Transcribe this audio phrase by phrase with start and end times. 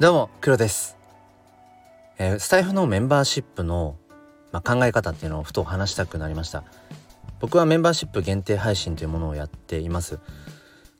[0.00, 0.96] どうも黒です、
[2.18, 3.96] えー、スタイフのメンバーシップの、
[4.52, 6.62] まあ、考え方っていうのをふと話したくなりました。
[7.40, 10.20] 僕はメンバーシップ限定配信というものをやっています。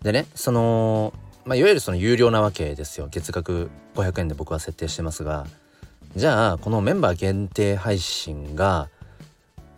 [0.00, 1.12] でねその、
[1.44, 3.08] まあ、いわゆるその有料なわけですよ。
[3.10, 5.46] 月額500円で僕は設定してますが。
[6.14, 8.88] じゃあこのメンバー限定配信が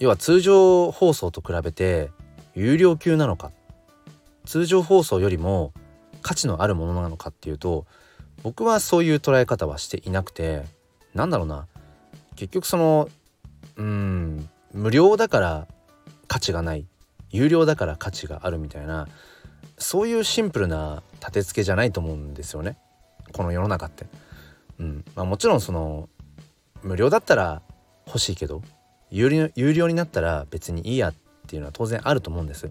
[0.00, 2.10] 要は通常放送と比べて
[2.56, 3.52] 有料級なのか。
[4.44, 5.72] 通常放送よりも
[6.20, 7.86] 価値のあるものなのかっていうと
[8.44, 10.64] 僕はそういう捉え方はしていなくて
[11.14, 11.66] なんだろうな。
[12.36, 13.08] 結局その
[13.76, 15.66] うん無料だから
[16.28, 16.86] 価値がない。
[17.30, 19.08] 有料だから価値があるみたいな
[19.78, 22.76] そういうシンプルな立て付けじゃないと思うんですよね。
[23.32, 24.06] この世の中って。
[24.78, 25.04] うん。
[25.16, 26.08] まあ、もちろんその
[26.82, 27.62] 無料だったら
[28.06, 28.62] 欲しいけど
[29.10, 31.14] 有料有料になったら別にいいやっ
[31.46, 32.70] ていうのは当然あると思うんです。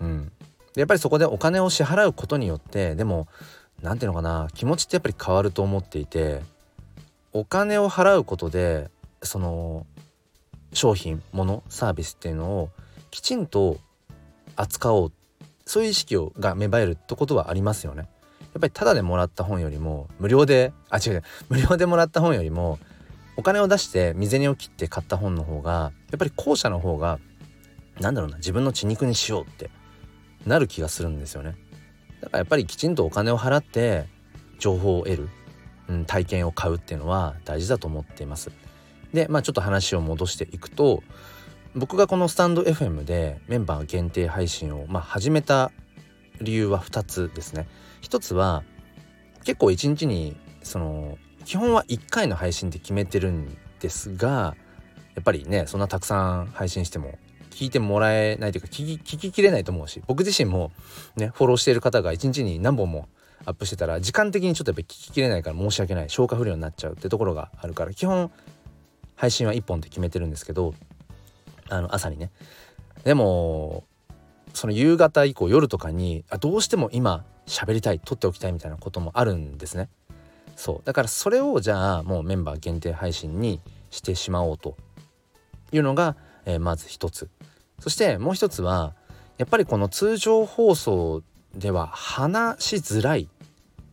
[0.00, 0.30] うん、
[0.74, 3.26] でやっぱりそこでお金を支払うことによってでも
[3.82, 6.42] 何ていうのかな気持ちってやっぱり変わると思っていて
[7.32, 8.90] お金を払うことで
[9.22, 9.86] その
[10.72, 12.70] 商品物サービスっていうのを
[13.10, 13.78] きちんと
[14.56, 15.12] 扱おう
[15.64, 18.08] そういう意識をが芽生えるってことはありますよね。
[18.40, 22.78] やっぱりタダでもらった本よりも無料であ違う無料でもらった本よりも
[23.36, 27.20] お金を出して身銭を切って買った本の方がやっぱり後者の方が
[28.00, 29.70] 何だろうな自分の血肉にしようって
[30.46, 31.54] なる気がするんですよね。
[32.20, 34.06] だからやっぱりきちんとお金を払って
[34.58, 35.28] 情報を得る、
[35.88, 38.50] うん、体験を買うっていうのは大事だと思っています。
[39.12, 41.02] でまあちょっと話を戻していくと
[41.74, 45.70] 僕がこのスタンド FM でメンバー限定配信を、まあ、始めた
[46.40, 47.68] 理由は2つですね。
[48.02, 48.62] 1つは
[49.44, 54.56] 結構一日にその基本は1回の配信って決めてるんですが
[55.14, 57.18] やっぱりねそんなたくさん配信しても
[57.58, 60.70] 聞いてもらえないというか聞き聞ききれないと思うし僕自身も
[61.16, 63.08] ねフォローしている方が一日に何本も
[63.46, 68.30] アップしてたら時間的にちょっとやっぱ聞ききれないから申し訳ない消化不良になっちゃうってところがあるから基本
[69.16, 70.72] 配信は1本って決めてるんですけど
[71.68, 72.30] あの朝にね。
[73.02, 73.82] でも
[74.54, 79.88] その夕方以降夜とかにあどうしても今喋りたい撮っておきたいみたいなこともあるんですね。
[80.54, 80.82] そう。
[80.84, 84.76] だからそれをじゃあもうメンバー限定配信にしてしまおうと
[85.72, 87.28] いうのが、えー、まず一つ。
[87.80, 88.94] そしてもう一つは
[89.38, 91.22] やっぱりこの通常放送
[91.54, 93.28] では話しづらい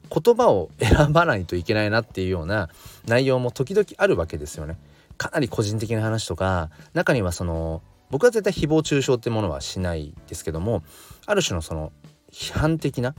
[0.10, 2.70] 言葉を選ばないといけないなっていうような
[3.08, 4.78] 内容も時々あるわけですよね。
[5.18, 10.84] かなり個人的な話とか中にはその僕は絶対誹謗中傷ってものはしないですけども
[11.26, 11.92] ある種のその
[12.32, 13.16] 批判的な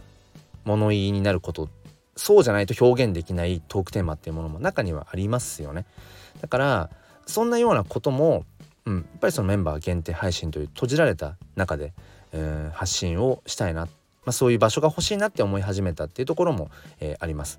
[0.65, 1.69] 物言いになること
[2.17, 5.87] そうじゃないと表現できないトークテーマっていうものも中にはありますよね。
[6.41, 6.91] だから
[7.27, 8.45] そんなようなことも
[8.87, 11.93] うん、やっぱりそのメンバー限定配信という閉じられた中で、
[12.33, 13.91] えー、発信をしたいな、ま
[14.27, 16.71] あ、そういう場所が欲しいなって思い始めたっていうところも、
[17.01, 17.59] えー、あります。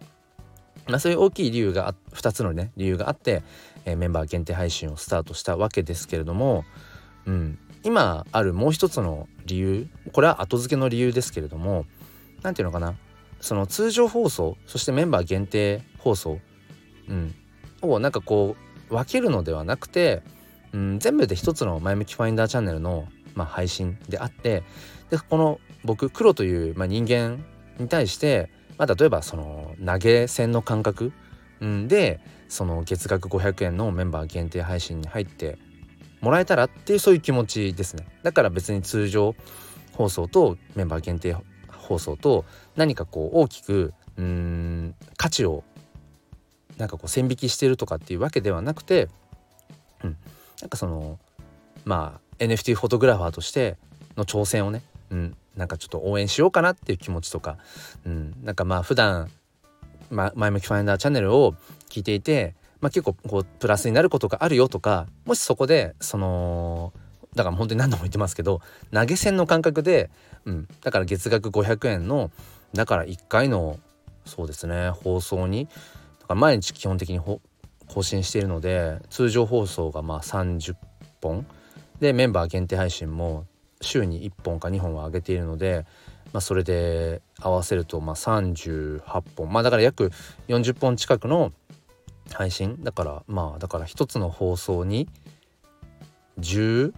[0.87, 3.43] まあ、そういう大きい理由が2つのね理由があって、
[3.83, 6.63] えー、メンバー限定配信をスタートしたわけですけれども、
[7.25, 11.85] うん、今あるもう一つの理由これは後付けの理由ですけれども
[12.41, 12.95] 何て言うのかな。
[13.39, 16.39] その通常放送そしてメンバー限定放送、
[17.07, 17.35] うん、
[17.81, 18.55] をなんかこ
[18.89, 20.23] う分けるのではなくて
[20.73, 24.63] うん、全部で一つの前向きファインダーチャンネルの、まあ、配信であって
[25.09, 27.43] でこの僕黒という、まあ、人間
[27.79, 31.13] に対して、まあ、例えばその投げ銭の感覚、
[31.61, 32.19] うん、で
[32.49, 35.57] その月額500円のメンバー限定配信に入って
[36.21, 38.07] もらえたらっていうそういう気持ちですね。
[38.23, 39.35] だから別に通常
[39.93, 41.35] 放送とメンバー限定
[41.71, 42.45] 放送と
[42.75, 45.63] 何かこう大きくうん価値を
[46.77, 49.09] なんかこう線引きしてるとかっていうわけではなくて、
[50.61, 51.19] なんかその
[51.85, 53.77] まあ NFT フォトグラファーとして
[54.15, 54.81] の挑戦をね、
[55.11, 57.57] うん、なんかちょっと応援しようかなっていう気持ちとか、
[58.05, 59.29] うん、なんかまあ普段、
[60.09, 61.55] ま、前向きファインダーチャンネルを
[61.89, 66.93] 聞いていて、まあ、結構こうプラスになることがあるよとかもしそこでその
[67.35, 70.09] だから本当に何度も言ってますけど投げ銭の感覚で、
[70.45, 72.31] うん、だから月額500円の
[72.73, 73.79] だから1回の
[74.25, 77.19] そうですね放送にだから毎日基本的に
[77.87, 80.75] 更新しているので通常放送がまあ30
[81.21, 81.45] 本。
[81.99, 83.45] でメンバー限定配信も
[83.81, 85.85] 週に1本か2本は上げているので、
[86.33, 89.01] まあ、それで合わせるとまあ38
[89.35, 89.51] 本。
[89.51, 90.11] まあだから約
[90.47, 91.51] 40本近くの
[92.31, 92.83] 配信。
[92.83, 95.07] だからまあだから1つの放送に
[96.39, 96.93] 13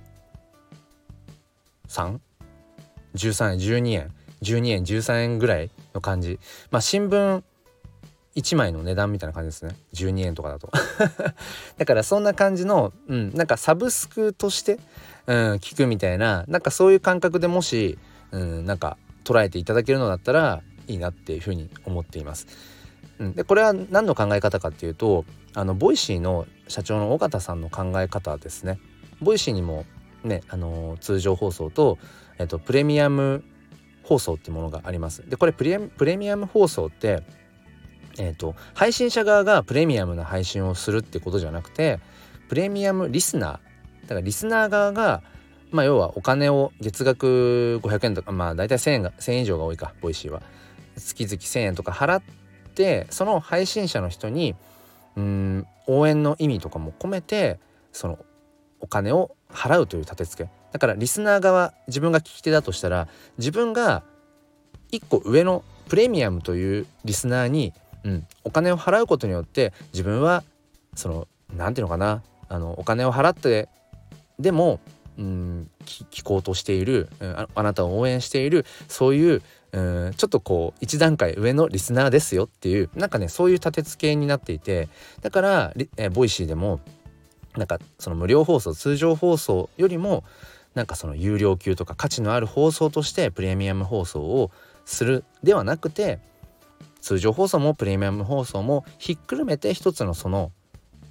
[3.16, 4.12] 13円12円。
[4.42, 6.40] 12円13円ぐらいの感じ。
[6.72, 7.44] まあ新聞
[8.36, 10.72] 1枚の値段みたいな感じですね12円とかだと
[11.78, 14.80] だからそんな感じの、うん、なんかサブスクとして、
[15.26, 17.98] うん、聞くみたいななんかそういう感覚でもし、
[18.32, 22.48] うん、なんか捉えていただけるのだったらいいなっていうふうに思っています
[23.20, 28.80] うん、でこれは何の考え方かっていうとあのボイシーの社長の緒方さんの考え方ですね。
[29.22, 29.86] ボイシーにも
[30.24, 31.98] ね、あのー、通常放送と、
[32.38, 33.44] えっと、プレミアム
[34.04, 35.28] 放送ってものがあります。
[35.28, 37.24] でこれプレプレミアム放送って、
[38.20, 42.00] えっと、配信者側がプレミアムな配信をするってことじゃなくて
[42.50, 45.24] プレミアムリスナーだからリスナー側が
[45.72, 50.42] まあ要はお金を月額500円とかまあ大体1000円が1000円以上が多いかボイシーは。
[50.98, 52.24] 月々1000円とか払っ
[52.76, 54.56] てその配信者の人に
[55.16, 57.60] うん応援の意味とかも込めて
[57.94, 58.20] その
[58.82, 60.50] お金を払うという立て付け。
[60.74, 63.08] だからリスナー側自分が聞き手だとしたら
[63.38, 64.04] 自分が
[64.92, 67.74] 1個上のプレミアムというリスナーに、
[68.04, 70.44] うん、お金を払うことによって自分は
[70.96, 72.24] その何て言うのかな。
[72.52, 73.70] あのお金を払って
[74.40, 74.80] でも
[75.18, 79.42] うん聞こうとしている、うん、あなたを応援しているそういう
[79.72, 79.80] う
[80.10, 84.90] んちょっとこう一段階上のリスナーですよっていうなんかねそういう立て付けになっていて
[85.22, 86.80] だからえボイシーでも
[87.56, 90.24] なんかその無料放送通常放送よりも
[90.74, 94.52] なんかその有料級とか価値のある放送としてプレミアム放送を
[94.86, 96.20] するではなくて
[97.02, 100.52] 通常放送もプレミアム放送もひっくるめて一つのその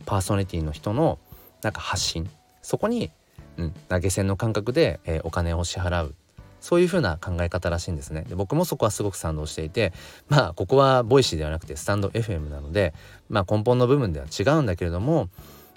[0.07, 1.19] パーソナリティの人の
[1.63, 2.29] なんか発信
[2.63, 3.11] そこに、
[3.57, 6.15] うん、投げ銭の感覚で、えー、お金を支払う。
[6.61, 8.23] そういう風な考え方らしいんですね。
[8.29, 9.93] で僕もそこはすごく賛同していて
[10.29, 12.95] まあここはボイシーではなくてスタンド FM なので
[13.29, 15.29] まあ根本の部分では違うんだけれども、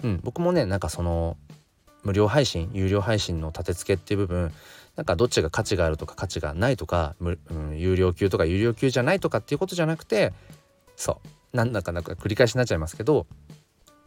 [0.02, 1.36] うん、僕もねなんかその
[2.02, 4.52] 無料配信有料配信の立て付けっていう部分
[4.96, 10.32] なんかどっちが価値があるとか価値がないとか、うん、有料級とか有料級じゃないとかっていうことじゃなくて
[10.96, 11.20] そ
[11.52, 13.26] うなんだかなんか繰り返しになっちゃいますけど、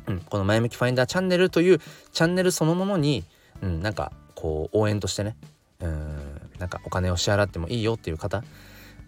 [0.07, 3.23] うん、この「前向きファインダーチャンネル」というチャンネルそのものに、
[3.61, 5.35] うん、なんかこう応援としてね
[5.79, 8.43] うんなんかお金を支払ってもいいよっていう方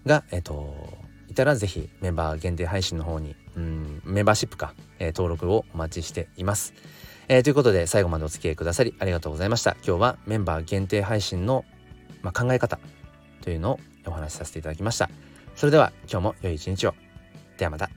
[0.06, 0.98] がえっ、と
[1.30, 6.74] いたら是非メンバー限定配信の方にうんメンバーシップか、えー、登録をお待ちしています。
[7.30, 9.76] えー、ということで最後までお付き合いくださりありがとうございました。
[9.86, 11.66] 今日はメンバー限定配信の、
[12.22, 12.80] まあ、考え方
[13.42, 15.10] というのをお話しさせていただきました。
[15.56, 16.96] それでは今日も良い一日を。
[17.58, 17.90] ではまた。